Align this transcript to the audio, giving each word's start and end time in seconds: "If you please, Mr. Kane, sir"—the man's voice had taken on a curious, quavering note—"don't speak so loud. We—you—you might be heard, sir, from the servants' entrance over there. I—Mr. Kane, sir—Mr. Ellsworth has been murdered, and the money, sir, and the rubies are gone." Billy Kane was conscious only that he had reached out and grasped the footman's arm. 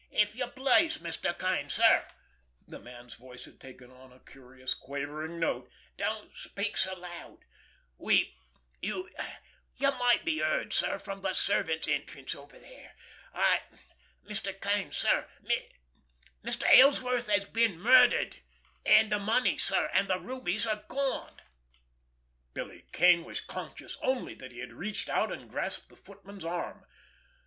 "If 0.09 0.35
you 0.35 0.47
please, 0.47 0.97
Mr. 0.97 1.37
Kane, 1.37 1.69
sir"—the 1.69 2.79
man's 2.79 3.13
voice 3.13 3.45
had 3.45 3.59
taken 3.59 3.91
on 3.91 4.11
a 4.11 4.19
curious, 4.19 4.73
quavering 4.73 5.39
note—"don't 5.39 6.35
speak 6.35 6.75
so 6.75 6.95
loud. 6.97 7.37
We—you—you 7.99 9.05
might 9.91 10.25
be 10.25 10.39
heard, 10.39 10.73
sir, 10.73 10.97
from 10.97 11.21
the 11.21 11.33
servants' 11.35 11.87
entrance 11.87 12.33
over 12.33 12.57
there. 12.57 12.95
I—Mr. 13.35 14.59
Kane, 14.59 14.91
sir—Mr. 14.91 16.63
Ellsworth 16.79 17.27
has 17.27 17.45
been 17.45 17.79
murdered, 17.79 18.37
and 18.83 19.11
the 19.11 19.19
money, 19.19 19.59
sir, 19.59 19.87
and 19.93 20.07
the 20.07 20.19
rubies 20.19 20.65
are 20.65 20.83
gone." 20.87 21.41
Billy 22.55 22.87
Kane 22.91 23.23
was 23.23 23.39
conscious 23.39 23.97
only 24.01 24.33
that 24.33 24.51
he 24.51 24.61
had 24.61 24.73
reached 24.73 25.09
out 25.09 25.31
and 25.31 25.47
grasped 25.47 25.89
the 25.89 25.95
footman's 25.95 26.43
arm. 26.43 26.87